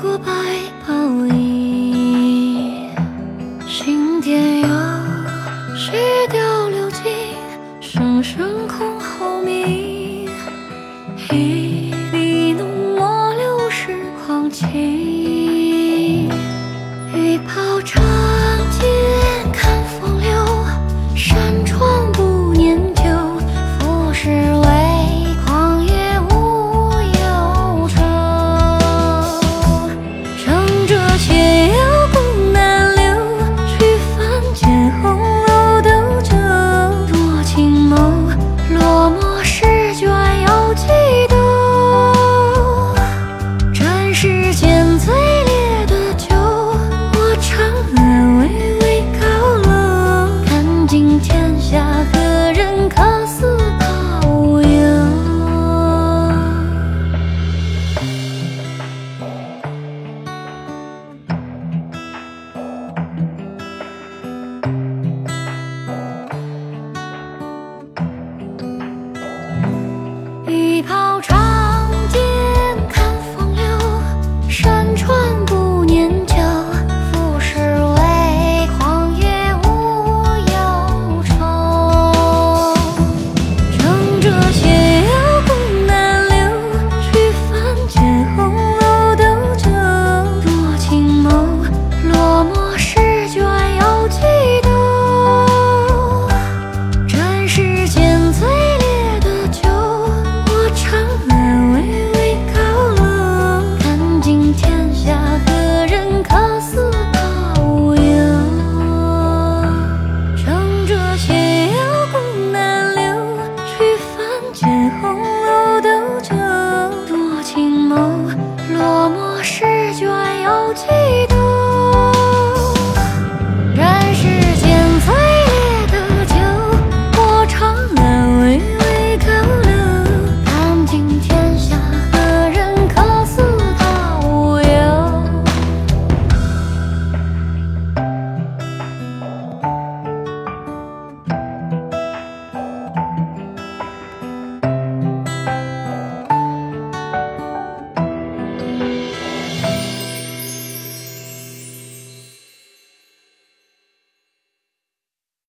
[0.00, 0.26] 过白
[0.84, 0.94] 袍
[1.26, 2.90] 影。
[3.66, 4.68] 青天有
[5.76, 5.92] 细
[6.30, 7.02] 雕流金
[7.80, 10.28] 声声箜篌鸣
[51.20, 52.15] 天下